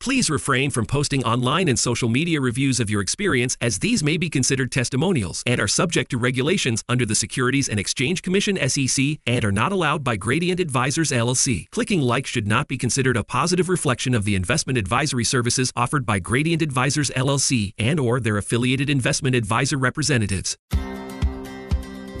Please 0.00 0.30
refrain 0.30 0.70
from 0.70 0.86
posting 0.86 1.22
online 1.24 1.68
and 1.68 1.78
social 1.78 2.08
media 2.08 2.40
reviews 2.40 2.80
of 2.80 2.88
your 2.88 3.02
experience 3.02 3.54
as 3.60 3.80
these 3.80 4.02
may 4.02 4.16
be 4.16 4.30
considered 4.30 4.72
testimonials 4.72 5.42
and 5.44 5.60
are 5.60 5.68
subject 5.68 6.10
to 6.10 6.16
regulations 6.16 6.82
under 6.88 7.04
the 7.04 7.14
Securities 7.14 7.68
and 7.68 7.78
Exchange 7.78 8.22
Commission 8.22 8.56
SEC 8.66 9.18
and 9.26 9.44
are 9.44 9.52
not 9.52 9.72
allowed 9.72 10.02
by 10.02 10.16
Gradient 10.16 10.58
Advisors 10.58 11.10
LLC. 11.10 11.68
Clicking 11.70 12.00
like 12.00 12.26
should 12.26 12.48
not 12.48 12.66
be 12.66 12.78
considered 12.78 13.18
a 13.18 13.22
positive 13.22 13.68
reflection 13.68 14.14
of 14.14 14.24
the 14.24 14.34
investment 14.34 14.78
advisory 14.78 15.22
services 15.22 15.70
offered 15.76 16.06
by 16.06 16.18
Gradient 16.18 16.62
Advisors 16.62 17.10
LLC 17.10 17.74
and 17.76 18.00
or 18.00 18.20
their 18.20 18.38
affiliated 18.38 18.88
investment 18.88 19.36
advisor 19.36 19.76
representatives. 19.76 20.56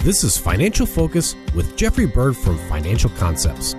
This 0.00 0.22
is 0.22 0.36
Financial 0.36 0.84
Focus 0.84 1.34
with 1.54 1.78
Jeffrey 1.78 2.06
Bird 2.06 2.36
from 2.36 2.58
Financial 2.68 3.08
Concepts. 3.08 3.72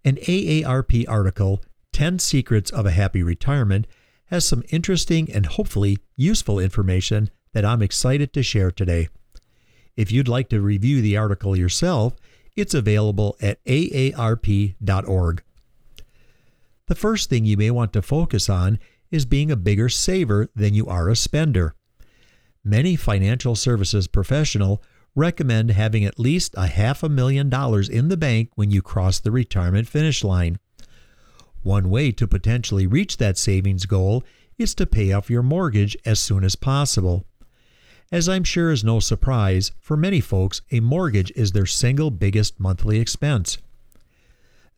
An 0.05 0.17
AARP 0.17 1.07
article, 1.09 1.63
10 1.93 2.19
Secrets 2.19 2.71
of 2.71 2.85
a 2.87 2.91
Happy 2.91 3.23
Retirement, 3.23 3.87
has 4.27 4.47
some 4.47 4.63
interesting 4.69 5.31
and 5.33 5.47
hopefully 5.47 5.99
useful 6.17 6.59
information 6.59 7.31
that 7.53 7.65
I'm 7.65 7.83
excited 7.83 8.33
to 8.35 8.43
share 8.43 8.71
today. 8.71 9.09
If 9.97 10.13
you'd 10.13 10.29
like 10.29 10.49
to 10.51 10.61
review 10.61 11.03
the 11.03 11.17
article 11.17 11.57
yourself, 11.57 12.17
it's 12.57 12.75
available 12.75 13.37
at 13.41 13.65
aarp.org. 13.65 15.43
The 16.91 16.97
first 16.97 17.31
thing 17.31 17.45
you 17.45 17.57
may 17.57 17.71
want 17.71 17.93
to 17.93 18.03
focus 18.03 18.51
on 18.51 18.81
is 19.13 19.25
being 19.25 19.53
a 19.53 19.57
bigger 19.57 19.89
saver 19.89 20.49
than 20.57 20.75
you 20.75 20.89
are 20.89 21.09
a 21.09 21.15
spender. 21.15 21.77
Many 22.65 22.97
financial 22.97 23.55
services 23.55 24.09
professional 24.09 24.83
recommend 25.15 25.71
having 25.71 26.05
at 26.05 26.19
least 26.19 26.53
a 26.57 26.67
half 26.67 27.05
a 27.05 27.09
million 27.09 27.49
dollars 27.49 27.89
in 27.89 28.09
the 28.09 28.17
bank 28.17 28.51
when 28.57 28.73
you 28.73 28.83
cross 28.83 29.21
the 29.21 29.31
retirement 29.31 29.87
finish 29.87 30.25
line. 30.25 30.59
One 31.63 31.91
way 31.91 32.11
to 32.11 32.27
potentially 32.27 32.89
reach 32.89 33.19
that 33.19 33.39
savings 33.39 33.87
goal 33.87 34.25
is 34.59 34.75
to 34.75 34.85
pay 34.85 35.13
off 35.13 35.31
your 35.31 35.45
mortgage 35.45 35.97
as 36.05 36.19
soon 36.19 36.43
as 36.43 36.57
possible. 36.57 37.25
As 38.11 38.29
I'm 38.29 38.43
sure 38.43 38.73
is 38.73 38.83
no 38.83 38.99
surprise, 38.99 39.71
for 39.79 39.97
many 39.97 40.21
folks, 40.21 40.63
a 40.73 40.81
mortgage 40.81 41.31
is 41.37 41.53
their 41.53 41.67
single 41.67 42.11
biggest 42.11 42.59
monthly 42.59 42.99
expense. 42.99 43.59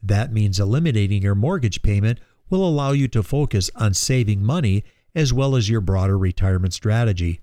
That 0.02 0.32
means 0.32 0.58
eliminating 0.58 1.22
your 1.22 1.34
mortgage 1.34 1.82
payment 1.82 2.18
will 2.50 2.66
allow 2.66 2.92
you 2.92 3.08
to 3.08 3.22
focus 3.22 3.70
on 3.76 3.94
saving 3.94 4.44
money 4.44 4.84
as 5.14 5.32
well 5.32 5.54
as 5.54 5.68
your 5.68 5.80
broader 5.80 6.18
retirement 6.18 6.74
strategy. 6.74 7.40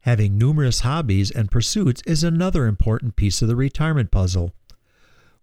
Having 0.00 0.38
numerous 0.38 0.80
hobbies 0.80 1.30
and 1.30 1.50
pursuits 1.50 2.00
is 2.06 2.22
another 2.22 2.66
important 2.66 3.16
piece 3.16 3.42
of 3.42 3.48
the 3.48 3.56
retirement 3.56 4.10
puzzle. 4.10 4.52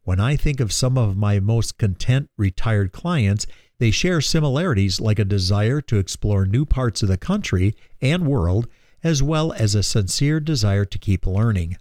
When 0.04 0.20
I 0.20 0.36
think 0.36 0.60
of 0.60 0.72
some 0.72 0.98
of 0.98 1.18
my 1.18 1.40
most 1.40 1.78
content 1.78 2.30
retired 2.38 2.92
clients, 2.92 3.46
they 3.80 3.92
share 3.92 4.22
similarities 4.22 5.02
like 5.02 5.20
a 5.20 5.26
desire 5.26 5.82
to 5.82 5.98
explore 5.98 6.46
new 6.46 6.66
parts 6.66 7.02
of 7.02 7.10
the 7.10 7.18
country 7.18 7.76
and 8.02 8.26
world 8.26 8.68
as 9.04 9.22
well 9.22 9.52
as 9.54 9.76
a 9.76 9.84
sincere 9.84 10.40
desire 10.40 10.86
to 10.86 10.98
keep 10.98 11.28
learning. 11.28 11.78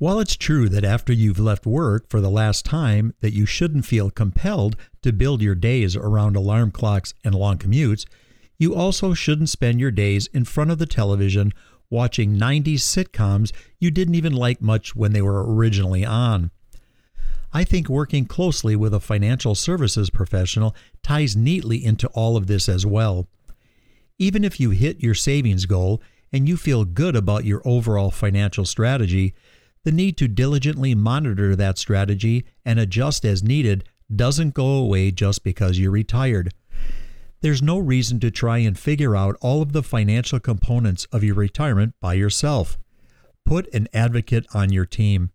While 0.00 0.18
it's 0.18 0.34
true 0.34 0.70
that 0.70 0.82
after 0.82 1.12
you've 1.12 1.38
left 1.38 1.66
work 1.66 2.08
for 2.08 2.22
the 2.22 2.30
last 2.30 2.64
time 2.64 3.12
that 3.20 3.34
you 3.34 3.44
shouldn't 3.44 3.84
feel 3.84 4.10
compelled 4.10 4.74
to 5.02 5.12
build 5.12 5.42
your 5.42 5.54
days 5.54 5.94
around 5.94 6.36
alarm 6.36 6.70
clocks 6.70 7.12
and 7.22 7.34
long 7.34 7.58
commutes, 7.58 8.06
you 8.56 8.74
also 8.74 9.12
shouldn't 9.12 9.50
spend 9.50 9.78
your 9.78 9.90
days 9.90 10.26
in 10.28 10.46
front 10.46 10.70
of 10.70 10.78
the 10.78 10.86
television 10.86 11.52
watching 11.90 12.38
90s 12.38 12.76
sitcoms 12.76 13.52
you 13.78 13.90
didn't 13.90 14.14
even 14.14 14.32
like 14.32 14.62
much 14.62 14.96
when 14.96 15.12
they 15.12 15.20
were 15.20 15.54
originally 15.54 16.02
on. 16.02 16.50
I 17.52 17.64
think 17.64 17.90
working 17.90 18.24
closely 18.24 18.74
with 18.74 18.94
a 18.94 19.00
financial 19.00 19.54
services 19.54 20.08
professional 20.08 20.74
ties 21.02 21.36
neatly 21.36 21.84
into 21.84 22.08
all 22.14 22.38
of 22.38 22.46
this 22.46 22.70
as 22.70 22.86
well. 22.86 23.28
Even 24.18 24.44
if 24.44 24.58
you 24.58 24.70
hit 24.70 25.02
your 25.02 25.14
savings 25.14 25.66
goal 25.66 26.00
and 26.32 26.48
you 26.48 26.56
feel 26.56 26.86
good 26.86 27.16
about 27.16 27.44
your 27.44 27.60
overall 27.66 28.10
financial 28.10 28.64
strategy, 28.64 29.34
the 29.84 29.92
need 29.92 30.16
to 30.18 30.28
diligently 30.28 30.94
monitor 30.94 31.56
that 31.56 31.78
strategy 31.78 32.44
and 32.64 32.78
adjust 32.78 33.24
as 33.24 33.42
needed 33.42 33.84
doesn't 34.14 34.54
go 34.54 34.66
away 34.66 35.10
just 35.10 35.42
because 35.42 35.78
you're 35.78 35.90
retired. 35.90 36.52
There's 37.40 37.62
no 37.62 37.78
reason 37.78 38.20
to 38.20 38.30
try 38.30 38.58
and 38.58 38.78
figure 38.78 39.16
out 39.16 39.36
all 39.40 39.62
of 39.62 39.72
the 39.72 39.82
financial 39.82 40.38
components 40.40 41.06
of 41.10 41.24
your 41.24 41.36
retirement 41.36 41.94
by 42.00 42.14
yourself. 42.14 42.78
Put 43.46 43.72
an 43.72 43.88
advocate 43.94 44.46
on 44.52 44.70
your 44.72 44.84
team. 44.84 45.30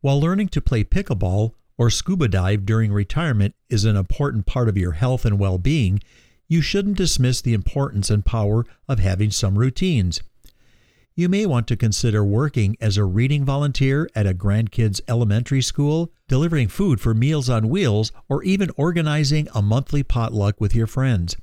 While 0.00 0.20
learning 0.20 0.48
to 0.50 0.62
play 0.62 0.84
pickleball 0.84 1.52
or 1.76 1.90
scuba 1.90 2.28
dive 2.28 2.64
during 2.64 2.92
retirement 2.92 3.54
is 3.68 3.84
an 3.84 3.96
important 3.96 4.46
part 4.46 4.68
of 4.68 4.78
your 4.78 4.92
health 4.92 5.26
and 5.26 5.38
well 5.38 5.58
being, 5.58 6.00
you 6.48 6.62
shouldn't 6.62 6.96
dismiss 6.96 7.42
the 7.42 7.52
importance 7.52 8.08
and 8.08 8.24
power 8.24 8.64
of 8.88 8.98
having 8.98 9.30
some 9.30 9.58
routines. 9.58 10.22
You 11.18 11.28
may 11.28 11.46
want 11.46 11.66
to 11.66 11.76
consider 11.76 12.22
working 12.22 12.76
as 12.80 12.96
a 12.96 13.02
reading 13.02 13.44
volunteer 13.44 14.08
at 14.14 14.28
a 14.28 14.32
grandkids 14.32 15.00
elementary 15.08 15.60
school, 15.62 16.12
delivering 16.28 16.68
food 16.68 17.00
for 17.00 17.12
Meals 17.12 17.50
on 17.50 17.68
Wheels, 17.68 18.12
or 18.28 18.44
even 18.44 18.70
organizing 18.76 19.48
a 19.52 19.60
monthly 19.60 20.04
potluck 20.04 20.60
with 20.60 20.76
your 20.76 20.86
friends. 20.86 21.36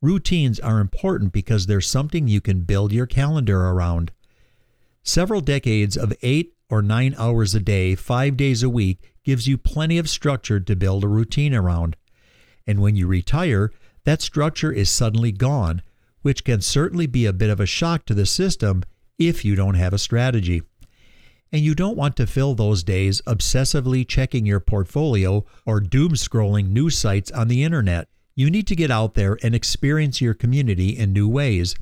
Routines 0.00 0.58
are 0.58 0.80
important 0.80 1.34
because 1.34 1.66
they're 1.66 1.82
something 1.82 2.28
you 2.28 2.40
can 2.40 2.62
build 2.62 2.90
your 2.90 3.04
calendar 3.04 3.60
around. 3.60 4.10
Several 5.02 5.42
decades 5.42 5.94
of 5.94 6.14
eight 6.22 6.54
or 6.70 6.80
nine 6.80 7.14
hours 7.18 7.54
a 7.54 7.60
day, 7.60 7.94
five 7.94 8.38
days 8.38 8.62
a 8.62 8.70
week, 8.70 9.12
gives 9.22 9.46
you 9.46 9.58
plenty 9.58 9.98
of 9.98 10.08
structure 10.08 10.60
to 10.60 10.74
build 10.74 11.04
a 11.04 11.08
routine 11.08 11.54
around. 11.54 11.94
And 12.66 12.80
when 12.80 12.96
you 12.96 13.06
retire, 13.06 13.70
that 14.04 14.22
structure 14.22 14.72
is 14.72 14.88
suddenly 14.88 15.30
gone, 15.30 15.82
which 16.28 16.44
can 16.44 16.60
certainly 16.60 17.06
be 17.06 17.24
a 17.24 17.32
bit 17.32 17.48
of 17.48 17.58
a 17.58 17.64
shock 17.64 18.04
to 18.04 18.12
the 18.12 18.26
system 18.26 18.82
if 19.18 19.46
you 19.46 19.54
don't 19.54 19.76
have 19.76 19.94
a 19.94 19.98
strategy. 19.98 20.60
and 21.50 21.62
you 21.62 21.74
don't 21.74 21.96
want 21.96 22.16
to 22.18 22.26
fill 22.26 22.54
those 22.54 22.82
days 22.82 23.22
obsessively 23.22 24.06
checking 24.06 24.44
your 24.44 24.60
portfolio 24.60 25.42
or 25.64 25.80
doom 25.80 26.12
scrolling 26.12 26.68
news 26.68 26.98
sites 26.98 27.30
on 27.30 27.48
the 27.48 27.64
internet. 27.64 28.08
You 28.34 28.50
need 28.50 28.66
to 28.66 28.76
get 28.76 28.90
out 28.90 29.14
there 29.14 29.38
and 29.42 29.54
experience 29.54 30.20
your 30.20 30.34
community 30.34 30.90
in 30.90 31.14
new 31.14 31.26
ways. 31.26 31.74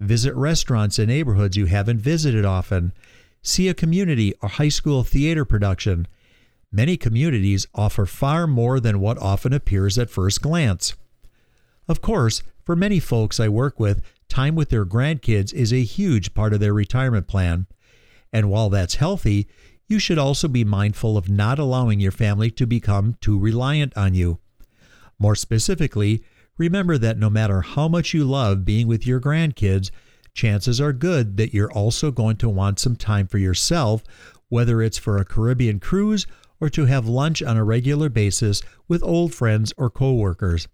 Visit 0.00 0.34
restaurants 0.34 0.98
in 0.98 1.06
neighborhoods 1.06 1.56
you 1.56 1.66
haven't 1.66 2.00
visited 2.00 2.44
often. 2.44 2.92
See 3.40 3.68
a 3.68 3.74
community 3.74 4.34
or 4.42 4.48
high 4.48 4.68
school 4.70 5.04
theater 5.04 5.44
production. 5.44 6.08
Many 6.72 6.96
communities 6.96 7.68
offer 7.72 8.04
far 8.04 8.48
more 8.48 8.80
than 8.80 8.98
what 8.98 9.16
often 9.18 9.52
appears 9.52 9.96
at 9.96 10.10
first 10.10 10.42
glance. 10.42 10.94
Of 11.86 12.02
course, 12.02 12.42
for 12.66 12.74
many 12.74 12.98
folks 12.98 13.38
I 13.38 13.48
work 13.48 13.78
with, 13.78 14.02
time 14.28 14.56
with 14.56 14.70
their 14.70 14.84
grandkids 14.84 15.54
is 15.54 15.72
a 15.72 15.84
huge 15.84 16.34
part 16.34 16.52
of 16.52 16.58
their 16.58 16.74
retirement 16.74 17.28
plan. 17.28 17.68
And 18.32 18.50
while 18.50 18.68
that's 18.68 18.96
healthy, 18.96 19.46
you 19.86 20.00
should 20.00 20.18
also 20.18 20.48
be 20.48 20.64
mindful 20.64 21.16
of 21.16 21.28
not 21.28 21.60
allowing 21.60 22.00
your 22.00 22.10
family 22.10 22.50
to 22.50 22.66
become 22.66 23.14
too 23.20 23.38
reliant 23.38 23.96
on 23.96 24.14
you. 24.14 24.40
More 25.16 25.36
specifically, 25.36 26.24
remember 26.58 26.98
that 26.98 27.18
no 27.18 27.30
matter 27.30 27.60
how 27.60 27.86
much 27.86 28.12
you 28.12 28.24
love 28.24 28.64
being 28.64 28.88
with 28.88 29.06
your 29.06 29.20
grandkids, 29.20 29.92
chances 30.34 30.80
are 30.80 30.92
good 30.92 31.36
that 31.36 31.54
you're 31.54 31.72
also 31.72 32.10
going 32.10 32.36
to 32.38 32.48
want 32.48 32.80
some 32.80 32.96
time 32.96 33.28
for 33.28 33.38
yourself, 33.38 34.02
whether 34.48 34.82
it's 34.82 34.98
for 34.98 35.18
a 35.18 35.24
Caribbean 35.24 35.78
cruise 35.78 36.26
or 36.58 36.68
to 36.70 36.86
have 36.86 37.06
lunch 37.06 37.44
on 37.44 37.56
a 37.56 37.64
regular 37.64 38.08
basis 38.08 38.60
with 38.88 39.04
old 39.04 39.32
friends 39.32 39.72
or 39.76 39.88
coworkers. 39.88 40.66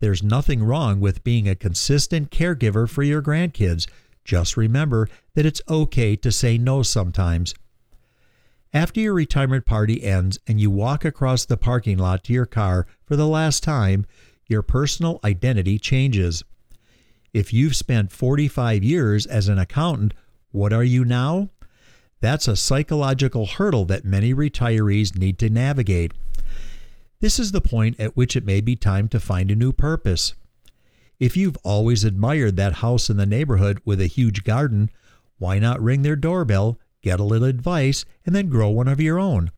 There's 0.00 0.22
nothing 0.22 0.62
wrong 0.62 1.00
with 1.00 1.24
being 1.24 1.48
a 1.48 1.54
consistent 1.54 2.30
caregiver 2.30 2.88
for 2.88 3.02
your 3.02 3.22
grandkids. 3.22 3.88
Just 4.24 4.56
remember 4.56 5.08
that 5.34 5.46
it's 5.46 5.62
okay 5.68 6.16
to 6.16 6.32
say 6.32 6.58
no 6.58 6.82
sometimes. 6.82 7.54
After 8.74 9.00
your 9.00 9.14
retirement 9.14 9.64
party 9.64 10.02
ends 10.02 10.38
and 10.46 10.60
you 10.60 10.70
walk 10.70 11.04
across 11.04 11.46
the 11.46 11.56
parking 11.56 11.96
lot 11.96 12.24
to 12.24 12.32
your 12.32 12.46
car 12.46 12.86
for 13.04 13.16
the 13.16 13.26
last 13.26 13.62
time, 13.62 14.04
your 14.48 14.62
personal 14.62 15.18
identity 15.24 15.78
changes. 15.78 16.44
If 17.32 17.52
you've 17.52 17.76
spent 17.76 18.12
45 18.12 18.84
years 18.84 19.26
as 19.26 19.48
an 19.48 19.58
accountant, 19.58 20.14
what 20.50 20.72
are 20.72 20.84
you 20.84 21.04
now? 21.04 21.50
That's 22.20 22.48
a 22.48 22.56
psychological 22.56 23.46
hurdle 23.46 23.84
that 23.86 24.04
many 24.04 24.34
retirees 24.34 25.16
need 25.16 25.38
to 25.38 25.50
navigate. 25.50 26.12
This 27.20 27.38
is 27.38 27.52
the 27.52 27.60
point 27.60 27.98
at 27.98 28.16
which 28.16 28.36
it 28.36 28.44
may 28.44 28.60
be 28.60 28.76
time 28.76 29.08
to 29.08 29.20
find 29.20 29.50
a 29.50 29.56
new 29.56 29.72
purpose. 29.72 30.34
If 31.18 31.36
you've 31.36 31.56
always 31.64 32.04
admired 32.04 32.56
that 32.56 32.74
house 32.74 33.08
in 33.08 33.16
the 33.16 33.24
neighborhood 33.24 33.80
with 33.84 34.00
a 34.00 34.06
huge 34.06 34.44
garden, 34.44 34.90
why 35.38 35.58
not 35.58 35.82
ring 35.82 36.02
their 36.02 36.16
doorbell, 36.16 36.78
get 37.02 37.20
a 37.20 37.24
little 37.24 37.48
advice, 37.48 38.04
and 38.26 38.34
then 38.34 38.48
grow 38.48 38.68
one 38.68 38.88
of 38.88 39.00
your 39.00 39.18
own? 39.18 39.50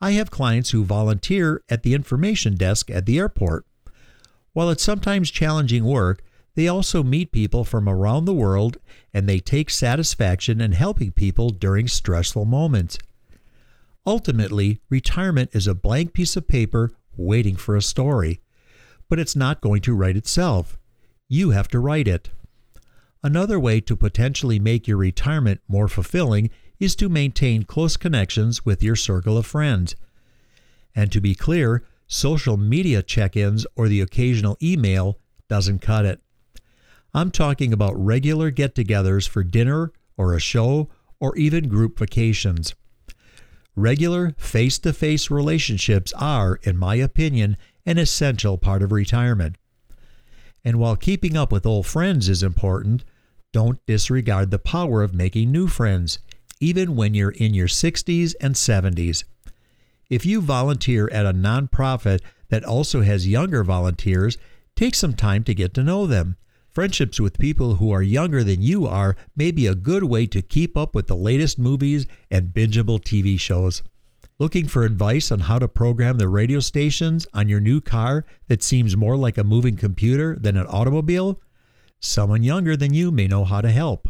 I 0.00 0.12
have 0.12 0.30
clients 0.30 0.70
who 0.70 0.84
volunteer 0.84 1.62
at 1.68 1.82
the 1.82 1.94
information 1.94 2.54
desk 2.54 2.90
at 2.90 3.04
the 3.04 3.18
airport. 3.18 3.66
While 4.54 4.70
it's 4.70 4.82
sometimes 4.82 5.30
challenging 5.30 5.84
work, 5.84 6.22
they 6.54 6.68
also 6.68 7.02
meet 7.02 7.32
people 7.32 7.64
from 7.64 7.88
around 7.88 8.24
the 8.24 8.34
world 8.34 8.78
and 9.12 9.28
they 9.28 9.40
take 9.40 9.68
satisfaction 9.68 10.60
in 10.60 10.72
helping 10.72 11.12
people 11.12 11.50
during 11.50 11.88
stressful 11.88 12.44
moments. 12.44 12.98
Ultimately, 14.06 14.80
retirement 14.90 15.50
is 15.52 15.66
a 15.66 15.74
blank 15.74 16.12
piece 16.12 16.36
of 16.36 16.46
paper 16.46 16.92
waiting 17.16 17.56
for 17.56 17.74
a 17.74 17.82
story, 17.82 18.40
but 19.08 19.18
it's 19.18 19.36
not 19.36 19.60
going 19.60 19.80
to 19.82 19.94
write 19.94 20.16
itself. 20.16 20.78
You 21.28 21.50
have 21.50 21.68
to 21.68 21.78
write 21.78 22.06
it. 22.06 22.30
Another 23.22 23.58
way 23.58 23.80
to 23.80 23.96
potentially 23.96 24.58
make 24.58 24.86
your 24.86 24.98
retirement 24.98 25.62
more 25.66 25.88
fulfilling 25.88 26.50
is 26.78 26.94
to 26.96 27.08
maintain 27.08 27.62
close 27.62 27.96
connections 27.96 28.66
with 28.66 28.82
your 28.82 28.96
circle 28.96 29.38
of 29.38 29.46
friends. 29.46 29.96
And 30.94 31.10
to 31.12 31.20
be 31.20 31.34
clear, 31.34 31.82
social 32.06 32.58
media 32.58 33.02
check 33.02 33.36
ins 33.36 33.66
or 33.74 33.88
the 33.88 34.02
occasional 34.02 34.58
email 34.62 35.18
doesn't 35.48 35.80
cut 35.80 36.04
it. 36.04 36.20
I'm 37.14 37.30
talking 37.30 37.72
about 37.72 37.96
regular 37.96 38.50
get 38.50 38.74
togethers 38.74 39.26
for 39.26 39.42
dinner 39.42 39.92
or 40.18 40.34
a 40.34 40.40
show 40.40 40.90
or 41.18 41.34
even 41.36 41.68
group 41.68 41.98
vacations. 41.98 42.74
Regular 43.76 44.34
face 44.38 44.78
to 44.80 44.92
face 44.92 45.30
relationships 45.30 46.12
are, 46.12 46.60
in 46.62 46.76
my 46.76 46.94
opinion, 46.94 47.56
an 47.84 47.98
essential 47.98 48.56
part 48.56 48.82
of 48.82 48.92
retirement. 48.92 49.56
And 50.64 50.78
while 50.78 50.96
keeping 50.96 51.36
up 51.36 51.50
with 51.50 51.66
old 51.66 51.86
friends 51.86 52.28
is 52.28 52.42
important, 52.42 53.04
don't 53.52 53.84
disregard 53.86 54.50
the 54.50 54.58
power 54.58 55.02
of 55.02 55.14
making 55.14 55.50
new 55.50 55.66
friends, 55.66 56.18
even 56.60 56.96
when 56.96 57.14
you're 57.14 57.30
in 57.30 57.52
your 57.52 57.68
60s 57.68 58.34
and 58.40 58.54
70s. 58.54 59.24
If 60.08 60.24
you 60.24 60.40
volunteer 60.40 61.08
at 61.12 61.26
a 61.26 61.32
nonprofit 61.32 62.20
that 62.48 62.64
also 62.64 63.02
has 63.02 63.28
younger 63.28 63.64
volunteers, 63.64 64.38
take 64.76 64.94
some 64.94 65.14
time 65.14 65.44
to 65.44 65.54
get 65.54 65.74
to 65.74 65.82
know 65.82 66.06
them. 66.06 66.36
Friendships 66.74 67.20
with 67.20 67.38
people 67.38 67.76
who 67.76 67.92
are 67.92 68.02
younger 68.02 68.42
than 68.42 68.60
you 68.60 68.84
are 68.84 69.14
may 69.36 69.52
be 69.52 69.68
a 69.68 69.76
good 69.76 70.02
way 70.02 70.26
to 70.26 70.42
keep 70.42 70.76
up 70.76 70.92
with 70.92 71.06
the 71.06 71.14
latest 71.14 71.56
movies 71.56 72.04
and 72.32 72.48
bingeable 72.52 73.00
TV 73.00 73.38
shows. 73.38 73.84
Looking 74.40 74.66
for 74.66 74.82
advice 74.82 75.30
on 75.30 75.38
how 75.38 75.60
to 75.60 75.68
program 75.68 76.18
the 76.18 76.26
radio 76.26 76.58
stations 76.58 77.28
on 77.32 77.48
your 77.48 77.60
new 77.60 77.80
car 77.80 78.26
that 78.48 78.64
seems 78.64 78.96
more 78.96 79.16
like 79.16 79.38
a 79.38 79.44
moving 79.44 79.76
computer 79.76 80.34
than 80.34 80.56
an 80.56 80.66
automobile? 80.66 81.40
Someone 82.00 82.42
younger 82.42 82.76
than 82.76 82.92
you 82.92 83.12
may 83.12 83.28
know 83.28 83.44
how 83.44 83.60
to 83.60 83.70
help. 83.70 84.08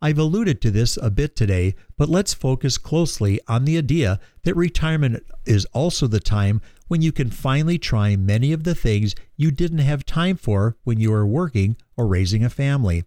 I've 0.00 0.20
alluded 0.20 0.60
to 0.60 0.70
this 0.70 0.96
a 0.96 1.10
bit 1.10 1.34
today, 1.34 1.74
but 1.96 2.08
let's 2.08 2.32
focus 2.32 2.78
closely 2.78 3.40
on 3.48 3.64
the 3.64 3.76
idea 3.76 4.20
that 4.44 4.54
retirement 4.54 5.24
is 5.46 5.64
also 5.72 6.06
the 6.06 6.20
time 6.20 6.60
when 6.88 7.02
you 7.02 7.12
can 7.12 7.30
finally 7.30 7.78
try 7.78 8.16
many 8.16 8.52
of 8.52 8.64
the 8.64 8.74
things 8.74 9.14
you 9.36 9.50
didn't 9.50 9.78
have 9.78 10.04
time 10.04 10.36
for 10.36 10.76
when 10.84 11.00
you 11.00 11.10
were 11.10 11.26
working 11.26 11.76
or 11.96 12.06
raising 12.06 12.44
a 12.44 12.50
family. 12.50 13.04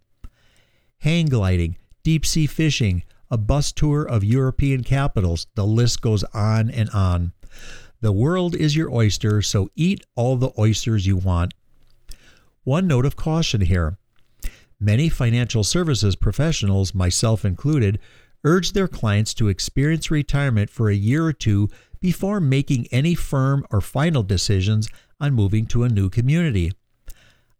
Hang 0.98 1.26
gliding, 1.26 1.76
deep 2.02 2.26
sea 2.26 2.46
fishing, 2.46 3.02
a 3.30 3.38
bus 3.38 3.72
tour 3.72 4.02
of 4.02 4.24
European 4.24 4.82
capitals, 4.82 5.46
the 5.54 5.66
list 5.66 6.00
goes 6.00 6.24
on 6.34 6.70
and 6.70 6.90
on. 6.90 7.32
The 8.00 8.12
world 8.12 8.54
is 8.54 8.76
your 8.76 8.92
oyster, 8.92 9.42
so 9.42 9.68
eat 9.74 10.04
all 10.16 10.36
the 10.36 10.52
oysters 10.58 11.06
you 11.06 11.16
want. 11.16 11.54
One 12.64 12.86
note 12.86 13.06
of 13.06 13.16
caution 13.16 13.62
here 13.62 13.98
Many 14.82 15.10
financial 15.10 15.62
services 15.62 16.16
professionals, 16.16 16.94
myself 16.94 17.44
included, 17.44 17.98
urge 18.44 18.72
their 18.72 18.88
clients 18.88 19.34
to 19.34 19.48
experience 19.48 20.10
retirement 20.10 20.70
for 20.70 20.88
a 20.88 20.94
year 20.94 21.26
or 21.26 21.34
two 21.34 21.68
before 22.00 22.40
making 22.40 22.86
any 22.90 23.14
firm 23.14 23.64
or 23.70 23.80
final 23.80 24.22
decisions 24.22 24.88
on 25.20 25.34
moving 25.34 25.66
to 25.66 25.84
a 25.84 25.88
new 25.88 26.08
community. 26.08 26.72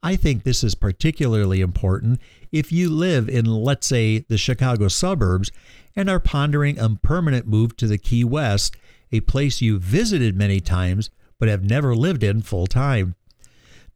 I 0.02 0.16
think 0.16 0.42
this 0.42 0.64
is 0.64 0.74
particularly 0.74 1.60
important 1.60 2.20
if 2.50 2.72
you 2.72 2.88
live 2.88 3.28
in, 3.28 3.44
let's 3.44 3.86
say, 3.86 4.20
the 4.28 4.38
Chicago 4.38 4.88
suburbs 4.88 5.50
and 5.94 6.08
are 6.08 6.20
pondering 6.20 6.78
a 6.78 6.88
permanent 6.88 7.46
move 7.46 7.76
to 7.76 7.86
the 7.86 7.98
Key 7.98 8.24
West, 8.24 8.76
a 9.12 9.20
place 9.20 9.60
you've 9.60 9.82
visited 9.82 10.36
many 10.36 10.60
times 10.60 11.10
but 11.38 11.48
have 11.48 11.64
never 11.64 11.94
lived 11.94 12.22
in 12.22 12.42
full 12.42 12.66
time. 12.66 13.14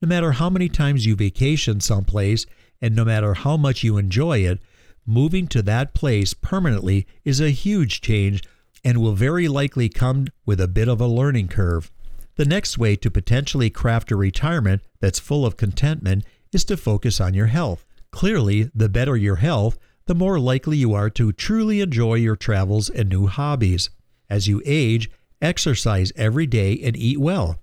No 0.02 0.08
matter 0.08 0.32
how 0.32 0.50
many 0.50 0.68
times 0.68 1.06
you 1.06 1.14
vacation 1.16 1.80
someplace, 1.80 2.46
and 2.82 2.94
no 2.94 3.04
matter 3.04 3.34
how 3.34 3.56
much 3.56 3.82
you 3.82 3.96
enjoy 3.96 4.38
it, 4.38 4.60
moving 5.06 5.46
to 5.48 5.62
that 5.62 5.94
place 5.94 6.34
permanently 6.34 7.06
is 7.24 7.40
a 7.40 7.50
huge 7.50 8.00
change 8.00 8.42
and 8.84 9.00
will 9.00 9.14
very 9.14 9.48
likely 9.48 9.88
come 9.88 10.26
with 10.44 10.60
a 10.60 10.68
bit 10.68 10.88
of 10.88 11.00
a 11.00 11.06
learning 11.06 11.48
curve. 11.48 11.90
The 12.36 12.44
next 12.44 12.76
way 12.76 12.96
to 12.96 13.10
potentially 13.10 13.70
craft 13.70 14.10
a 14.10 14.16
retirement 14.16 14.82
that's 15.00 15.18
full 15.18 15.46
of 15.46 15.56
contentment 15.56 16.24
is 16.52 16.64
to 16.66 16.76
focus 16.76 17.20
on 17.20 17.34
your 17.34 17.46
health. 17.46 17.86
Clearly, 18.10 18.70
the 18.74 18.88
better 18.88 19.16
your 19.16 19.36
health, 19.36 19.78
the 20.06 20.14
more 20.14 20.38
likely 20.38 20.76
you 20.76 20.92
are 20.92 21.10
to 21.10 21.32
truly 21.32 21.80
enjoy 21.80 22.14
your 22.14 22.36
travels 22.36 22.90
and 22.90 23.08
new 23.08 23.26
hobbies. 23.26 23.90
As 24.28 24.46
you 24.48 24.60
age, 24.64 25.10
exercise 25.40 26.12
every 26.16 26.46
day 26.46 26.78
and 26.82 26.96
eat 26.96 27.18
well. 27.18 27.60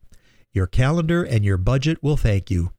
Your 0.53 0.67
calendar 0.67 1.23
and 1.23 1.45
your 1.45 1.57
budget 1.57 2.01
will 2.01 2.17
thank 2.17 2.49
you. 2.49 2.71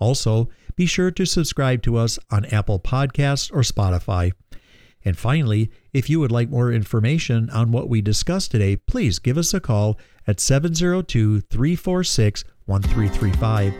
Also, 0.00 0.48
be 0.74 0.86
sure 0.86 1.12
to 1.12 1.24
subscribe 1.24 1.82
to 1.82 1.96
us 1.96 2.18
on 2.32 2.46
Apple 2.46 2.80
Podcasts 2.80 3.52
or 3.52 3.60
Spotify. 3.60 4.32
And 5.04 5.16
finally, 5.16 5.70
if 5.92 6.10
you 6.10 6.18
would 6.18 6.32
like 6.32 6.48
more 6.48 6.72
information 6.72 7.48
on 7.50 7.70
what 7.70 7.88
we 7.88 8.00
discussed 8.00 8.50
today, 8.50 8.74
please 8.74 9.20
give 9.20 9.38
us 9.38 9.54
a 9.54 9.60
call 9.60 9.96
at 10.26 10.40
702 10.40 11.42
346 11.42 12.42
1335. 12.66 13.74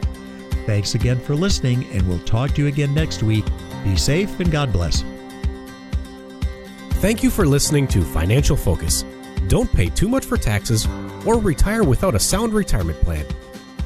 Thanks 0.66 0.94
again 0.94 1.20
for 1.20 1.34
listening, 1.34 1.84
and 1.92 2.08
we'll 2.08 2.18
talk 2.20 2.52
to 2.52 2.62
you 2.62 2.68
again 2.68 2.94
next 2.94 3.22
week. 3.22 3.44
Be 3.84 3.96
safe 3.96 4.40
and 4.40 4.50
God 4.50 4.72
bless. 4.72 5.04
Thank 7.00 7.22
you 7.22 7.28
for 7.30 7.46
listening 7.46 7.86
to 7.88 8.02
Financial 8.02 8.56
Focus. 8.56 9.04
Don't 9.48 9.70
pay 9.72 9.90
too 9.90 10.08
much 10.08 10.24
for 10.24 10.38
taxes 10.38 10.88
or 11.26 11.38
retire 11.38 11.84
without 11.84 12.14
a 12.14 12.18
sound 12.18 12.54
retirement 12.54 12.98
plan. 13.00 13.26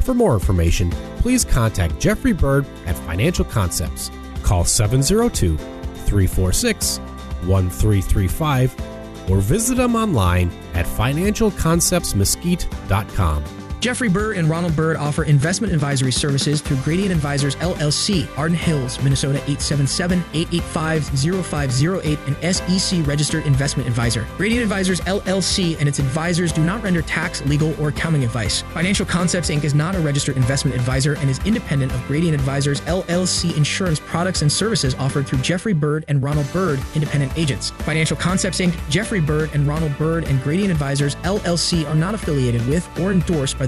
For 0.03 0.15
more 0.15 0.35
information, 0.35 0.93
please 1.19 1.45
contact 1.45 1.99
Jeffrey 1.99 2.33
Bird 2.33 2.65
at 2.87 2.97
Financial 2.97 3.45
Concepts. 3.45 4.13
Call 4.43 4.65
702 4.65 5.57
346 5.57 6.99
1335 6.99 9.31
or 9.31 9.39
visit 9.39 9.77
them 9.77 9.97
online 9.97 10.51
at 10.75 10.87
financialconceptsmesquite.com. 10.87 13.58
Jeffrey 13.81 14.09
Bird 14.09 14.37
and 14.37 14.51
Ronald 14.51 14.75
Bird 14.75 14.97
offer 14.97 15.23
investment 15.23 15.73
advisory 15.73 16.11
services 16.11 16.61
through 16.61 16.79
Gradient 16.79 17.13
Advisors 17.13 17.55
LLC, 17.57 18.27
Arden 18.37 18.57
Hills, 18.57 19.01
Minnesota 19.05 19.39
877-885-0508, 19.47 22.19
an 22.27 22.35
SEC 22.53 23.07
registered 23.07 23.47
investment 23.47 23.89
advisor. 23.89 24.27
Gradient 24.37 24.65
Advisors 24.65 25.01
LLC 25.03 25.79
and 25.79 25.89
its 25.89 26.01
advisors 26.01 26.51
do 26.51 26.65
not 26.65 26.83
render 26.83 27.03
tax, 27.03 27.47
legal, 27.47 27.73
or 27.81 27.91
accounting 27.91 28.25
advice. 28.25 28.63
Financial 28.75 29.07
Concepts 29.07 29.49
Inc. 29.49 29.63
is 29.63 29.75
not 29.75 29.95
a 29.95 30.01
registered 30.01 30.37
investment 30.37 30.75
advisor 30.75 31.15
and 31.15 31.31
is 31.31 31.39
independent 31.47 31.93
of 31.93 32.05
Gradient 32.09 32.35
Advisors 32.35 32.81
LLC 32.81 33.57
insurance 33.57 34.01
products 34.01 34.43
and 34.43 34.51
services 34.51 34.97
offered 34.97 35.29
through 35.29 35.39
Jeffrey 35.39 35.73
Bird 35.73 36.05
and 36.09 36.21
Ronald 36.21 36.53
Bird, 36.53 36.81
independent 36.97 37.31
agents. 37.39 37.71
Financial 37.71 38.17
Concepts 38.17 38.59
Inc., 38.59 38.75
Jeffrey 38.91 39.21
Bird 39.21 39.51
and 39.55 39.69
Ronald 39.69 39.97
Bird 39.99 40.25
and 40.25 40.43
Gradient 40.43 40.73
Advisors 40.73 41.15
LLC 41.17 41.89
are 41.89 41.95
not 41.95 42.17
affiliated 42.17 42.67
with 42.67 42.89
or 42.99 43.13
endorsed 43.13 43.57
by 43.57 43.68